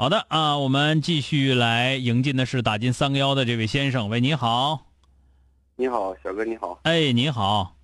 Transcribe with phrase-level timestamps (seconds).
[0.00, 4.08] 好的啊，我们继续来迎进的是打进三个幺的这位先生。
[4.08, 4.86] 喂，你好。
[5.74, 6.78] 你好，小哥，你好。
[6.84, 7.74] 哎，你好。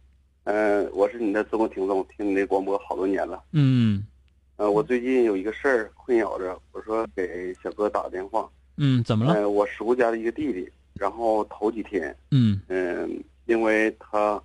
[0.44, 3.42] 嗯，我是你的忠实听众，听你的广播好多年了。
[3.50, 4.06] 嗯。
[4.54, 8.48] 呃，我最近有一个事儿困扰着，我说给小哥打个电话。
[8.76, 9.34] 嗯，怎么了？
[9.34, 14.40] 呃，我叔家的一个弟弟，然后头几天，嗯嗯，因为他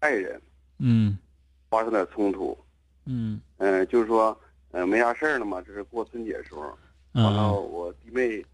[0.00, 0.42] 爱人，
[0.80, 1.16] 嗯
[1.68, 2.58] 发生点冲突，
[3.06, 4.36] 嗯嗯，就是说，
[4.72, 6.60] 呃，没啥事儿了嘛，就是过春节的时候，
[7.12, 8.44] 完了啊我弟妹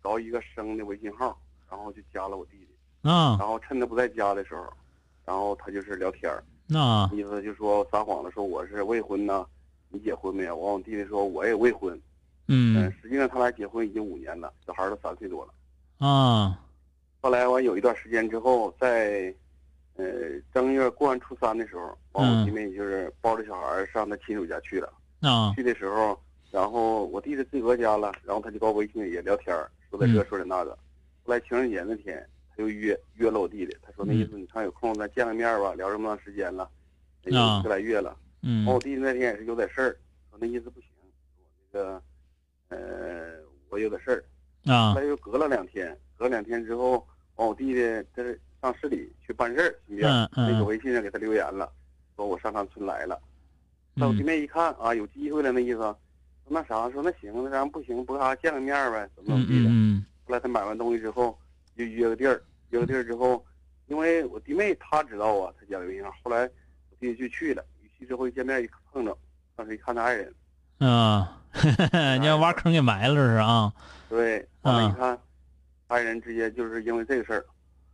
[0.00, 1.38] 搞一个生的微信号，
[1.70, 4.64] 然后就加了我弟弟，啊然后趁他不在家的时候，
[5.24, 6.42] 然后他就是聊天儿。
[6.68, 9.46] 那意思就说撒谎了，说我是未婚呢，
[9.90, 10.56] 你结婚没有？
[10.56, 12.00] 完我弟弟说我也未婚，
[12.48, 16.06] 嗯实际上他俩结婚已经五年了，小孩都三岁多了。
[16.06, 16.58] 啊
[17.20, 19.34] 后来完有一段时间之后，在
[19.96, 20.04] 呃
[20.54, 24.92] 正月过完初三的时候，完我嗯弟妹就是抱着小孩上他亲属家去了。
[25.20, 26.18] 啊去的时候，
[26.50, 30.70] 然后我弟弟自个家了，然后他就搞微信也聊天儿，说点这嗯说点那的。
[31.24, 36.68] 后来情人节那天，他就约约了我弟弟，他说那意思你看有空咱见个面吧，聊这么长时间了，
[37.24, 38.16] 也一个来月了。
[38.42, 39.96] 嗯完我弟弟那天也是有点事儿，
[40.30, 40.88] 说那意思不行，
[41.38, 42.02] 我那个，
[42.68, 44.24] 呃，我有点事儿。
[44.72, 47.04] 啊后来又隔了两天，隔两天之后，
[47.36, 47.80] 完我弟弟
[48.14, 51.70] 这是上市里去办事儿，顺便那个微信上给他留言了，
[52.14, 53.20] 说我上趟村来了。
[53.98, 55.96] 那我弟嗯妹一看啊，有机会了，那意思，说
[56.48, 59.70] 那啥，说那行，那咱不行，不啥见个面儿呗，怎么怎嗯么地的。
[59.70, 61.36] 嗯后来他买完东西之后，
[61.76, 63.42] 就约个地儿，约个地儿之后，
[63.86, 66.12] 因为我弟妹她知道啊，她加的微信号。
[66.22, 69.16] 后来我弟弟就去了，一去之后一见面一碰着，
[69.56, 70.34] 当时一看他爱人，
[70.80, 71.40] 嗯啊，
[72.20, 73.72] 你要挖坑给埋了这是啊
[74.10, 75.18] 对，完了，啊一看，
[75.86, 77.46] 爱人直接就是因为这个事儿，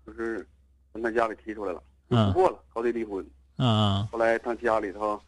[0.04, 0.44] 就是
[0.92, 3.24] 跟他家里提出来了，不过了，搞得离婚。
[3.58, 5.20] 啊后来他家里头，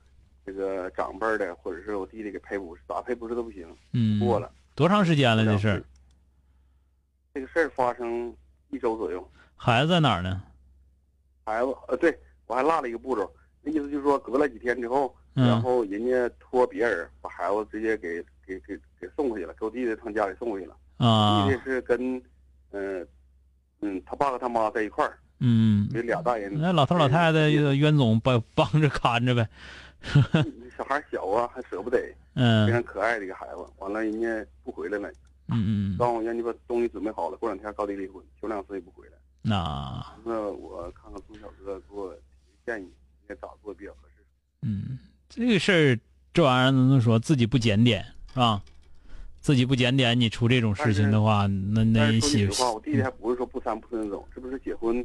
[0.45, 4.51] 这个长辈儿的或者是我弟弟给赔不是，咋赔不是都不行，嗯过了。
[4.75, 5.83] 多长时间了这事儿？
[7.33, 8.35] 这个事儿发生
[8.71, 10.43] 一周左右，孩子在哪儿呢？
[11.45, 12.17] 孩子，呃，对
[12.47, 13.31] 我还落了一个步骤，
[13.63, 20.77] 那意思就是说隔了几天之后，然嗯后人家托别人把孩子直接给给给给送回去了，给我弟弟他家里送回去了。
[20.99, 22.23] 啊弟弟是跟，
[22.71, 23.07] 嗯、
[23.81, 26.53] 嗯，他爸和他妈在一块儿，嗯，有俩大人。
[26.57, 29.49] 那老头老太太冤总帮帮着看着呗。
[30.77, 33.65] 小孩小啊，还舍不得，非嗯常可爱的一个孩子。
[33.79, 35.09] 完了，人家不回来了，
[35.49, 39.13] 嗯嗯，告诉我让你把东西准备好了，过两天高低离婚，求两次也不回来。
[39.43, 44.25] 那那我看看钟小哥给我提个建议，应该咋做比较合适？
[44.63, 44.99] 嗯，
[45.29, 45.99] 这个事儿
[46.33, 47.19] 这玩意儿怎么说？
[47.19, 48.63] 自己不检点是吧？
[49.41, 55.05] 自己不检点，你出这种事情的话，那那但人媳是说话，我弟弟还不是说不三不四那种，这不是结婚，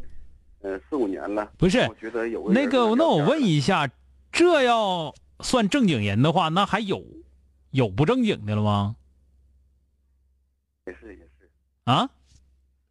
[0.61, 1.51] 呃，四五年了。
[1.57, 3.85] 不是我觉得有那个，那我问你，一下，
[4.31, 7.05] 这要算正经人的话，那还有
[7.71, 8.95] 有不正经的了吗？
[10.85, 11.49] 也是也是
[11.83, 12.09] 啊？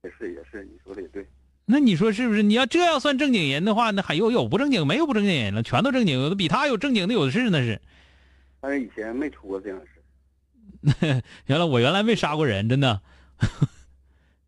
[0.04, 1.26] 也是也是，你说的也对。
[1.64, 2.42] 那你说是不是？
[2.42, 4.86] 你要这要算正经人的话，那还有有不正经？
[4.86, 7.80] 没有不正经人了，全都正经，有的比他有正经的有的是，那是。
[8.60, 9.92] 但是以前没出过这样的事。
[11.46, 13.00] 原来我原来没杀过人，真的。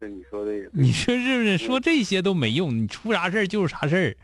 [0.00, 0.68] 这你说的也。
[0.72, 1.58] 你说是不是？
[1.58, 4.16] 说这些都没用，你出啥事儿就是啥事儿。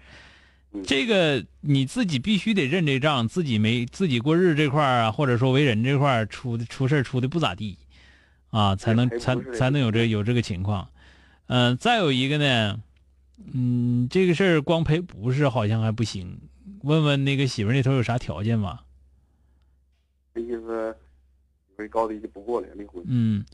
[0.77, 7.79] 嗯这个你自己必须得认这账，自己没自己过日这块儿啊，或者说为人这块儿出的出事儿出的不咋地，
[8.51, 10.89] 啊，才能才才能有这有这个情况。
[11.47, 12.81] 嗯、再有一个呢，
[13.55, 16.41] 嗯，这个事儿光赔不是好像还不行，
[16.83, 18.83] 问问那个媳妇那头有啥条件吧。
[20.35, 20.97] 这意思，
[21.77, 23.03] 为高低就不过了，离婚。
[23.07, 23.45] 嗯，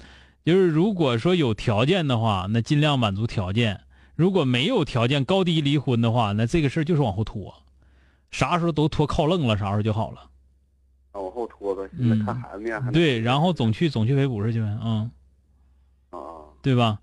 [0.44, 3.76] 就是如果说有条件的话，那尽量满足条件；
[4.14, 7.54] 如果没有条件，高低离婚的话，那这个事儿就是往后拖，
[8.30, 10.28] 啥时候都拖靠愣了，啥时候就好了。
[11.12, 15.10] 往后拖呗，现在看孩子面对，然后总去总去赔不是去呗，嗯，
[16.10, 16.18] 啊，
[16.62, 16.98] 对吧？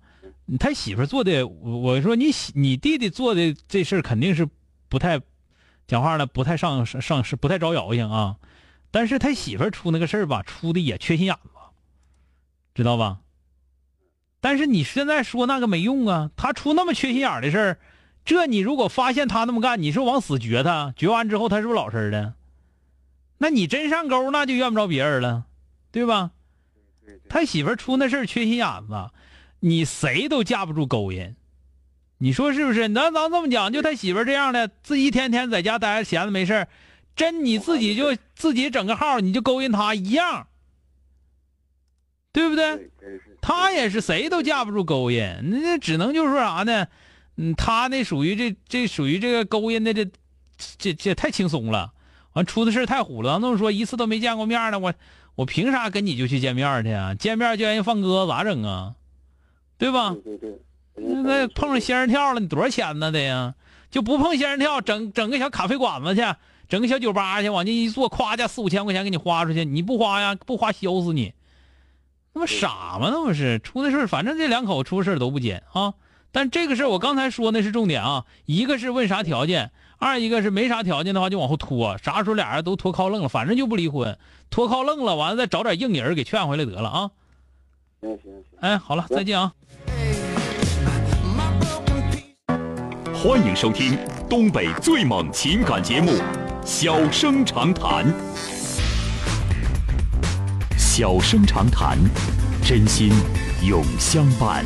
[0.58, 4.48] 他媳妇做的，我我说你媳你弟弟做的这事儿肯定是
[4.88, 5.20] 不太，
[5.86, 8.36] 讲话呢不太上上上是不太招摇性啊，
[8.90, 11.50] 但是他媳妇出那个事儿吧，出的也缺心眼子，
[12.74, 13.20] 知道吧？
[14.40, 17.78] 但是你现在说那个没用啊，他出那么缺心眼儿的事儿，
[18.24, 22.34] 这你如果发现他那么干，你是往死撅他，撅完之后他是不是老实的？
[23.38, 25.44] 那你真上钩，那就怨不着别人了，
[25.90, 26.30] 对吧？
[27.28, 29.10] 他媳妇儿出那事儿缺心眼子，
[29.60, 31.34] 你谁都架不住勾引，
[32.18, 32.88] 你说是不是？
[32.88, 36.68] 那咱这么讲，就他媳妇儿这样的，自己一天天在家待着闲着没事儿
[37.16, 40.46] 真你自己就自己整个号，你就勾引他一样，
[42.32, 42.90] 对不对？
[43.40, 45.20] 他也是谁都架不住勾引，
[45.62, 46.86] 那只能就是说啥呢？
[47.36, 50.06] 嗯，他那属于这这属于这个勾引的这
[50.78, 51.92] 这这太轻松了，
[52.34, 53.38] 完出的事太虎了。
[53.40, 54.92] 那么说一次都没见过面呢，我
[55.34, 57.14] 我凭啥跟你就去见面去啊？
[57.14, 58.94] 见面就让人放鸽子咋整啊？
[59.78, 60.14] 对吧？
[60.22, 60.58] 对对对，
[60.94, 63.54] 那那碰上仙人跳了，你多少钱呢得呀？
[63.90, 66.22] 就不碰仙人跳，整整个小咖啡馆子去，
[66.68, 70.36] 整个小酒吧去，往那一坐，夸家四五千块钱给你花出去，你不花呀？
[70.46, 71.32] 不花削死你！
[72.32, 73.10] 那不傻吗？
[73.10, 75.94] 那不是出的事儿反正这两口出事都不奸啊。
[76.32, 84.16] 但这个事儿我刚才说那是重点啊，一个是问啥条件，二一个是没啥条件的话就往后拖，啥时候俩人都拖靠愣了，反正就不离婚，
[84.48, 87.10] 拖靠愣了，完了再找点硬人给劝回来得了啊。
[88.00, 89.52] 行行行，哎，好了，再见啊。
[93.12, 93.98] 欢迎收听
[94.28, 96.12] 东北最猛情感节目
[96.64, 98.06] 《小生长谈》。
[101.00, 101.96] 小生长谈，
[102.62, 103.10] 真心
[103.66, 104.62] 永相伴。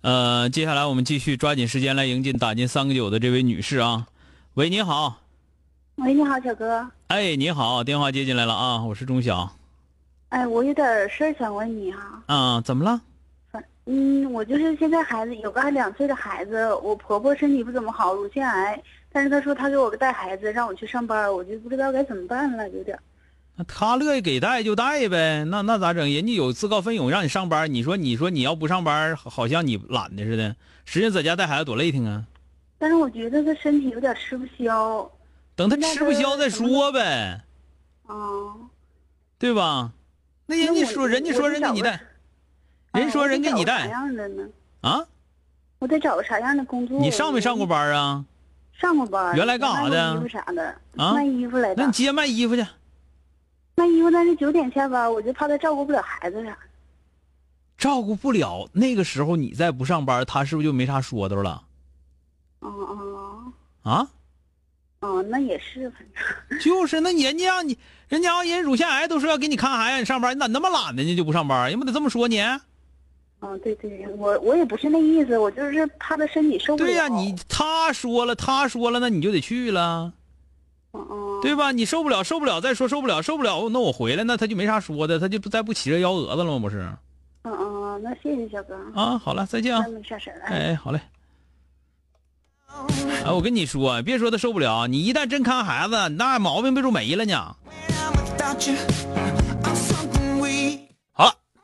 [0.00, 4.08] 呃，接下来我们继续抓紧时间来迎进打进三个九的这位女士啊。
[4.54, 5.14] 喂，你好，
[5.94, 6.84] 喂，你好，小哥。
[7.06, 9.48] 哎，你好，电话接进来了啊，我是钟晓。
[10.30, 12.22] 哎，我有点事儿想问你啊。
[12.26, 13.00] 啊，怎么了？
[13.92, 22.96] 嗯，我就是现在孩子有个两岁的孩子，我婆婆身体不怎么好，乳腺癌，但是她说她给我带孩子，让我去上班，我就不知道该怎么办了，有点。
[23.56, 26.08] 那她乐意给带就带呗，那那咋整？
[26.08, 30.54] 人家有自告奋勇让你上班，你说你说你要不上班，好好像你懒的似的，
[30.84, 32.24] 实际上在家带孩子多累挺啊。
[32.78, 35.10] 但是我觉得她身体有点吃不消。
[35.56, 37.40] 等她吃不消再说呗，
[38.06, 38.14] 啊，
[39.36, 39.90] 对吧？
[40.46, 42.00] 那人家说，人家说人家你带，
[42.92, 44.48] 人说人给你带啥带样的呢？
[44.80, 45.04] 啊？
[45.78, 46.98] 我得找个啥样的工作？
[46.98, 47.66] 你上没上过？
[47.66, 48.24] 班啊？
[48.72, 49.34] 上过班。
[49.36, 50.76] 原来干啥的卖衣服啥的？
[50.96, 51.92] 啊卖衣服来的那你。
[51.92, 52.66] 接卖衣服去，
[53.76, 56.56] 卖衣服，但是九点下班，我就怕他照顾不了孩子啥。
[57.78, 58.68] 照顾不了。
[58.72, 61.62] 那个时候你再不上班，他是不是就没啥说头了？
[62.58, 63.52] 哦哦
[63.82, 64.06] 啊？
[65.00, 66.00] 哦，那也是，反
[66.50, 66.58] 正。
[66.60, 67.78] 就是，那人家让你，
[68.08, 71.02] 人家让人乳腺癌都说要给你看孩子，你上班，你咋那么懒呢？
[71.02, 71.70] 你就不上班？
[71.70, 72.38] 人不得这么说你？
[73.40, 76.88] 嗯，对对，我我也不是那意思，我就是怕他身体受不了。
[76.88, 80.12] 对呀、你他说了，他说了，那你就得去了，
[80.92, 81.72] 嗯嗯，对吧？
[81.72, 86.58] 你受不了，受不了，再说受不了，受不了，那我回来，那他就没啥说的，他就不再不起这幺蛾子了吗？
[86.58, 86.86] 不是？
[87.42, 89.92] 嗯嗯，那谢谢小哥，啊，好了，再见啊那。
[89.92, 90.44] 没啥事儿了。
[90.44, 91.00] 哎，好嘞。
[93.24, 97.56] 哎，我跟你说，别说他受不了，你一旦真看孩子，那毛病别说没了呢。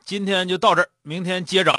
[0.06, 1.72] 今天就到这儿，明天接着。